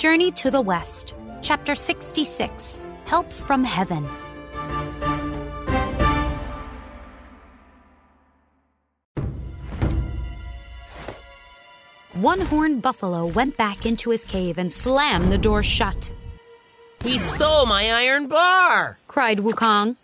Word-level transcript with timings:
Journey 0.00 0.32
to 0.32 0.50
the 0.50 0.62
West, 0.62 1.12
Chapter 1.42 1.74
66 1.74 2.80
Help 3.04 3.30
from 3.30 3.62
Heaven. 3.62 4.08
One 12.14 12.40
horned 12.40 12.80
buffalo 12.80 13.26
went 13.26 13.58
back 13.58 13.84
into 13.84 14.08
his 14.08 14.24
cave 14.24 14.56
and 14.56 14.72
slammed 14.72 15.28
the 15.28 15.36
door 15.36 15.62
shut. 15.62 16.10
He 17.04 17.18
stole 17.18 17.66
my 17.66 17.90
iron 17.90 18.26
bar! 18.26 18.98
cried 19.06 19.40
Wukong. 19.40 19.96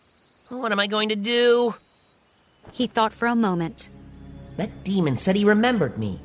What 0.50 0.72
am 0.72 0.78
I 0.78 0.88
going 0.88 1.08
to 1.08 1.16
do? 1.16 1.74
He 2.70 2.86
thought 2.86 3.14
for 3.14 3.28
a 3.28 3.34
moment. 3.34 3.88
That 4.58 4.84
demon 4.84 5.16
said 5.16 5.36
he 5.36 5.46
remembered 5.46 5.96
me. 5.96 6.20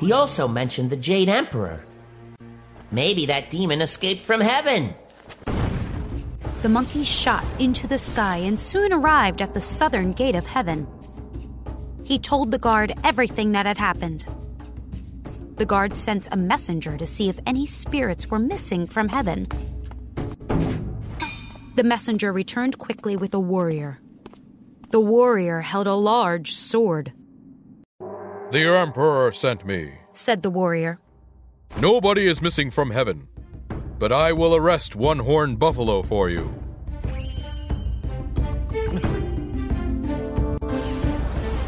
He 0.00 0.10
also 0.10 0.48
mentioned 0.48 0.90
the 0.90 0.96
Jade 0.96 1.28
Emperor. 1.28 1.84
Maybe 2.90 3.26
that 3.26 3.50
demon 3.50 3.80
escaped 3.82 4.24
from 4.24 4.40
heaven. 4.40 4.94
The 6.62 6.68
monkey 6.68 7.04
shot 7.04 7.44
into 7.58 7.86
the 7.86 7.98
sky 7.98 8.38
and 8.38 8.58
soon 8.58 8.92
arrived 8.92 9.42
at 9.42 9.54
the 9.54 9.60
southern 9.60 10.12
gate 10.12 10.34
of 10.34 10.46
heaven. 10.46 10.86
He 12.04 12.18
told 12.18 12.50
the 12.50 12.58
guard 12.58 12.94
everything 13.04 13.52
that 13.52 13.66
had 13.66 13.78
happened. 13.78 14.24
The 15.56 15.66
guard 15.66 15.96
sent 15.96 16.28
a 16.30 16.36
messenger 16.36 16.96
to 16.96 17.06
see 17.06 17.28
if 17.28 17.38
any 17.46 17.66
spirits 17.66 18.30
were 18.30 18.38
missing 18.38 18.86
from 18.86 19.08
heaven. 19.08 19.48
The 21.76 21.84
messenger 21.84 22.32
returned 22.32 22.78
quickly 22.78 23.16
with 23.16 23.34
a 23.34 23.40
warrior. 23.40 23.98
The 24.90 25.00
warrior 25.00 25.60
held 25.60 25.86
a 25.86 25.94
large 25.94 26.52
sword, 26.52 27.12
The 28.52 28.64
Emperor 28.64 29.32
sent 29.32 29.66
me. 29.66 29.92
said 30.14 30.42
the 30.42 30.50
warrior. 30.50 30.98
Nobody 31.78 32.26
is 32.26 32.40
missing 32.40 32.70
from 32.70 32.90
heaven, 32.90 33.28
but 33.98 34.12
I 34.12 34.32
will 34.32 34.54
arrest 34.54 34.96
one 34.96 35.18
horned 35.18 35.58
buffalo 35.58 36.02
for 36.02 36.30
you. 36.30 36.52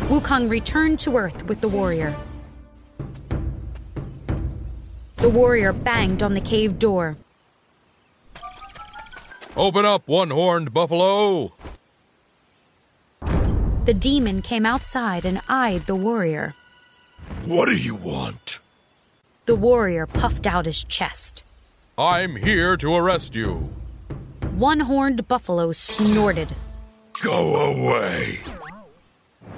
Wukong 0.09 0.49
returned 0.49 0.99
to 1.01 1.17
Earth 1.17 1.45
with 1.45 1.61
the 1.61 1.69
warrior. 1.69 2.15
The 5.17 5.29
warrior 5.29 5.73
banged 5.73 6.23
on 6.23 6.35
the 6.35 6.41
cave 6.41 6.79
door. 6.79 7.17
Open 9.57 9.85
up, 9.85 10.09
one 10.09 10.31
horned 10.31 10.73
buffalo! 10.73 11.53
The 13.21 13.95
demon 13.95 14.43
came 14.43 14.65
outside 14.65 15.25
and 15.25 15.43
eyed 15.49 15.87
the 15.87 15.97
warrior. 15.97 16.55
What 17.45 17.67
do 17.67 17.77
you 17.77 17.95
want? 17.95 18.61
The 19.49 19.55
warrior 19.55 20.05
puffed 20.07 20.47
out 20.47 20.67
his 20.67 20.85
chest. 20.85 21.43
I'm 21.97 22.37
here 22.37 22.77
to 22.77 22.95
arrest 22.95 23.35
you. 23.35 23.71
One 24.57 24.81
horned 24.81 25.27
buffalo 25.27 25.73
snorted, 25.73 26.55
Go 27.23 27.57
away. 27.57 28.41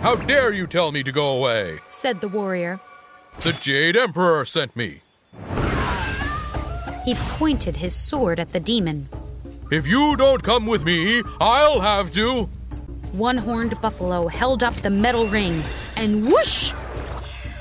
How 0.00 0.14
dare 0.14 0.52
you 0.52 0.68
tell 0.68 0.92
me 0.92 1.02
to 1.02 1.11
go 1.11 1.30
away? 1.30 1.80
said 1.88 2.20
the 2.20 2.28
warrior. 2.28 2.78
The 3.41 3.52
Jade 3.52 3.96
Emperor 3.96 4.44
sent 4.44 4.77
me. 4.77 5.00
He 7.05 7.16
pointed 7.16 7.78
his 7.78 7.92
sword 7.92 8.38
at 8.38 8.52
the 8.52 8.61
demon. 8.61 9.08
If 9.72 9.88
you 9.88 10.14
don't 10.14 10.44
come 10.44 10.66
with 10.66 10.84
me, 10.84 11.24
I'll 11.41 11.80
have 11.80 12.14
to. 12.14 12.44
One 13.11 13.38
horned 13.38 13.80
buffalo 13.80 14.28
held 14.28 14.62
up 14.62 14.74
the 14.74 14.91
metal 14.91 15.27
ring, 15.27 15.64
and 15.96 16.27
whoosh! 16.30 16.72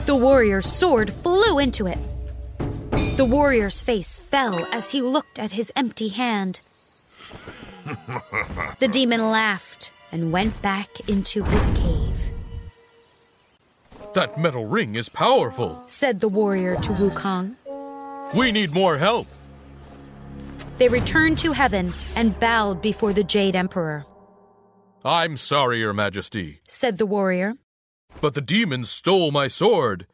The 0.05 0.16
warrior's 0.16 0.67
sword 0.67 1.11
flew 1.11 1.57
into 1.57 1.88
it. 1.88 1.97
The 3.20 3.25
warrior's 3.25 3.81
face 3.81 4.17
fell 4.17 4.66
as 4.72 4.92
he 4.92 5.02
looked 5.02 5.39
at 5.39 5.52
his 5.52 5.73
empty 5.75 6.08
hand. 6.08 6.62
the 8.80 8.88
demon 8.89 9.30
laughed 9.30 9.91
and 10.09 10.31
went 10.31 10.62
back 10.62 10.88
into 11.09 11.44
his 11.44 11.69
cave, 11.72 12.16
That 14.13 14.40
metal 14.40 14.66
ring 14.68 14.96
is 14.96 15.09
powerful. 15.09 15.84
said 15.85 16.22
the 16.22 16.29
warrior 16.29 16.78
to 16.78 16.94
Wukong. 16.94 17.58
We 18.38 18.53
need 18.53 18.72
more 18.74 18.97
help. 18.97 19.28
They 20.78 20.88
returned 20.88 21.40
to 21.40 21.52
heaven 21.52 21.91
and 22.16 22.40
bowed 22.40 22.81
before 22.81 23.12
the 23.12 23.25
Jade 23.25 23.58
Emperor, 23.58 24.06
I'm 25.03 25.35
sorry, 25.35 25.79
Your 25.79 25.91
Majesty, 25.91 26.62
said 26.69 26.97
the 26.97 27.06
warrior. 27.06 27.56
but 28.22 28.34
the 28.34 28.41
demons 28.56 28.90
stole 28.90 29.31
my 29.31 29.50
sword. 29.50 30.08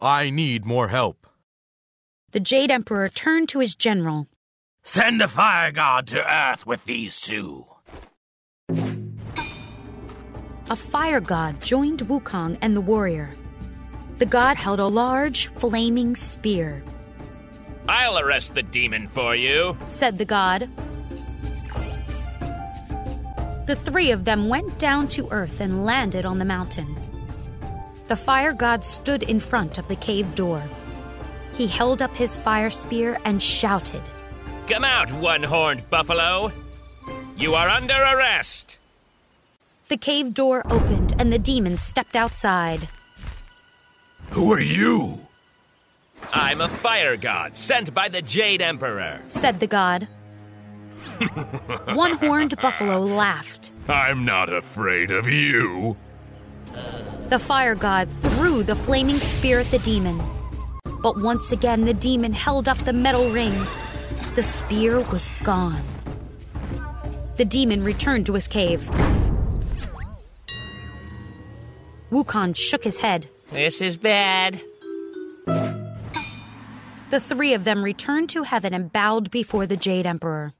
I 0.00 0.30
need 0.30 0.64
more 0.64 0.88
help. 0.88 1.26
The 2.32 2.40
Jade 2.40 2.70
Emperor 2.70 3.08
turned 3.08 3.48
to 3.50 3.60
his 3.60 3.74
general. 3.74 4.26
Send 4.82 5.22
a 5.22 5.28
fire 5.28 5.72
god 5.72 6.06
to 6.08 6.34
Earth 6.34 6.66
with 6.66 6.84
these 6.84 7.20
two. 7.20 7.66
A 10.68 10.76
fire 10.76 11.20
god 11.20 11.60
joined 11.60 12.00
Wukong 12.00 12.58
and 12.60 12.76
the 12.76 12.80
warrior. 12.80 13.32
The 14.18 14.26
god 14.26 14.56
held 14.56 14.80
a 14.80 14.86
large, 14.86 15.48
flaming 15.48 16.16
spear, 16.16 16.82
I'll 17.88 18.18
arrest 18.18 18.54
the 18.54 18.62
demon 18.62 19.06
for 19.08 19.36
you. 19.36 19.76
said 19.90 20.18
the 20.18 20.24
god. 20.24 20.68
The 23.66 23.76
three 23.76 24.10
of 24.10 24.24
them 24.24 24.48
went 24.48 24.78
down 24.78 25.08
to 25.08 25.28
earth 25.30 25.60
and 25.60 25.84
landed 25.84 26.24
on 26.24 26.38
the 26.38 26.44
mountain. 26.44 26.96
The 28.08 28.16
fire 28.16 28.52
god 28.52 28.84
stood 28.84 29.22
in 29.24 29.40
front 29.40 29.78
of 29.78 29.88
the 29.88 29.96
cave 29.96 30.34
door. 30.34 30.62
He 31.56 31.66
held 31.66 32.02
up 32.02 32.14
his 32.14 32.36
fire 32.36 32.70
spear 32.70 33.18
and 33.24 33.42
shouted. 33.42 34.02
Come 34.68 34.84
out, 34.84 35.10
one 35.12 35.42
horned 35.42 35.88
buffalo. 35.88 36.52
You 37.36 37.54
are 37.54 37.68
under 37.68 37.94
arrest. 37.94 38.78
The 39.88 39.96
cave 39.96 40.34
door 40.34 40.62
opened 40.70 41.14
and 41.18 41.32
the 41.32 41.38
demon 41.38 41.78
stepped 41.78 42.16
outside. 42.16 42.88
Who 44.30 44.52
are 44.52 44.60
you? 44.60 45.24
I'm 46.32 46.60
a 46.60 46.68
fire 46.68 47.16
god 47.16 47.56
sent 47.56 47.94
by 47.94 48.08
the 48.08 48.20
Jade 48.20 48.60
Emperor. 48.60 49.20
said 49.28 49.60
the 49.60 49.66
god. 49.66 50.08
One 51.94 52.14
horned 52.14 52.56
buffalo 52.60 53.00
laughed. 53.00 53.70
I'm 53.88 54.24
not 54.24 54.52
afraid 54.52 55.10
of 55.10 55.28
you. 55.28 55.96
The 57.28 57.38
fire 57.38 57.74
god 57.74 58.08
threw 58.10 58.62
the 58.62 58.74
flaming 58.74 59.20
spear 59.20 59.60
at 59.60 59.70
the 59.70 59.78
demon. 59.78 60.20
But 61.06 61.18
once 61.18 61.52
again, 61.52 61.84
the 61.84 61.94
demon 61.94 62.32
held 62.32 62.66
up 62.66 62.78
the 62.78 62.92
metal 62.92 63.30
ring. 63.30 63.54
The 64.34 64.42
spear 64.42 64.98
was 65.12 65.30
gone. 65.44 65.80
The 67.36 67.44
demon 67.44 67.84
returned 67.84 68.26
to 68.26 68.32
his 68.32 68.48
cave. 68.48 68.80
Wukong 72.10 72.56
shook 72.56 72.82
his 72.82 72.98
head. 72.98 73.28
This 73.52 73.80
is 73.80 73.96
bad. 73.96 74.60
The 75.46 77.20
three 77.20 77.54
of 77.54 77.62
them 77.62 77.84
returned 77.84 78.28
to 78.30 78.42
heaven 78.42 78.74
and 78.74 78.92
bowed 78.92 79.30
before 79.30 79.64
the 79.64 79.76
Jade 79.76 80.06
Emperor. 80.06 80.54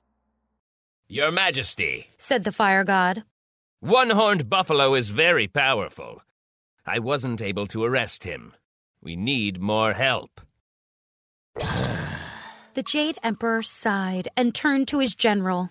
Your 1.08 1.32
Majesty, 1.32 2.06
Said 2.18 2.44
the 2.44 2.52
fire 2.52 2.84
god. 2.84 3.24
one 3.80 4.10
horned 4.10 4.48
buffalo 4.48 4.94
is 4.94 5.08
very 5.08 5.48
powerful. 5.48 6.22
I 6.86 7.00
wasn't 7.00 7.42
able 7.42 7.66
to 7.66 7.82
arrest 7.82 8.22
him. 8.22 8.52
We 9.06 9.14
need 9.14 9.60
more 9.60 9.92
help. 9.92 10.40
The 12.74 12.82
Jade 12.84 13.18
Emperor 13.22 13.62
sighed 13.62 14.26
and 14.36 14.52
turned 14.52 14.88
to 14.88 14.98
his 14.98 15.14
general. 15.14 15.70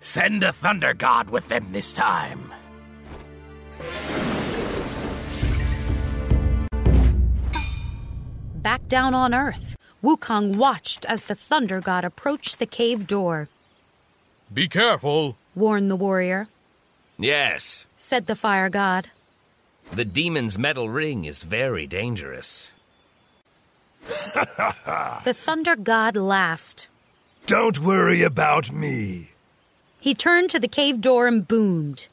Send 0.00 0.42
a 0.42 0.52
thunder 0.52 0.92
god 0.92 1.30
with 1.30 1.46
them 1.46 1.68
this 1.70 1.92
time. 1.92 2.52
Back 8.56 8.88
down 8.88 9.14
on 9.14 9.32
Earth, 9.32 9.76
Wukong 10.02 10.56
watched 10.56 11.04
as 11.04 11.22
the 11.22 11.36
Thunder 11.36 11.80
God 11.80 12.04
approached 12.04 12.58
the 12.58 12.66
cave 12.66 13.06
door. 13.06 13.48
Be 14.52 14.66
careful. 14.66 15.36
Warned 15.54 15.88
the 15.88 15.94
warrior, 15.94 16.48
Yes, 17.16 17.86
said 17.96 18.26
the 18.26 18.34
Fire 18.34 18.68
God. 18.68 19.06
The 19.92 20.04
demon's 20.04 20.58
metal 20.58 20.88
ring 20.88 21.24
is 21.24 21.42
very 21.42 21.86
dangerous. 21.86 22.72
The 25.24 25.34
Thunder 25.34 25.74
God 25.74 26.16
laughed. 26.16 26.88
Don't 27.46 27.80
worry 27.80 28.22
about 28.22 28.70
me. 28.70 29.30
He 30.00 30.14
turned 30.14 30.50
to 30.50 30.60
the 30.60 30.68
cave 30.68 31.00
door 31.00 31.26
and 31.26 31.46
boomed. 31.46 32.06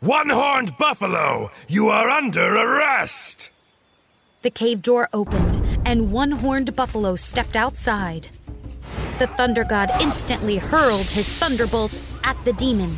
One 0.00 0.28
horned 0.28 0.76
buffalo, 0.78 1.50
you 1.66 1.88
are 1.88 2.08
under 2.10 2.54
arrest! 2.54 3.50
The 4.42 4.50
cave 4.50 4.82
door 4.82 5.08
opened, 5.12 5.60
and 5.84 6.12
one 6.12 6.30
horned 6.30 6.76
buffalo 6.76 7.16
stepped 7.16 7.56
outside. 7.56 8.28
The 9.18 9.26
Thunder 9.26 9.64
God 9.64 9.90
instantly 10.00 10.58
hurled 10.58 11.06
his 11.06 11.28
thunderbolt 11.28 11.98
at 12.22 12.36
the 12.44 12.52
demon. 12.52 12.96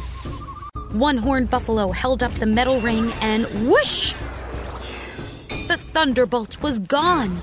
One 0.92 1.18
horned 1.18 1.50
buffalo 1.50 1.90
held 1.92 2.22
up 2.22 2.32
the 2.32 2.46
metal 2.46 2.80
ring, 2.80 3.12
and 3.20 3.44
whoosh! 3.68 4.14
The 5.68 5.76
thunderbolt 5.76 6.62
was 6.62 6.78
gone. 6.80 7.42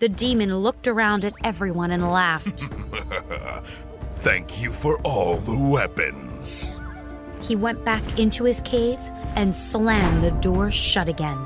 The 0.00 0.08
demon 0.08 0.56
looked 0.56 0.88
around 0.88 1.24
at 1.24 1.34
everyone 1.42 1.90
and 1.92 2.10
laughed. 2.10 2.68
Thank 4.16 4.60
you 4.60 4.72
for 4.72 4.98
all 5.02 5.36
the 5.38 5.56
weapons. 5.56 6.78
He 7.40 7.56
went 7.56 7.84
back 7.84 8.18
into 8.18 8.44
his 8.44 8.60
cave 8.62 8.98
and 9.36 9.54
slammed 9.54 10.22
the 10.22 10.30
door 10.32 10.70
shut 10.70 11.08
again. 11.08 11.38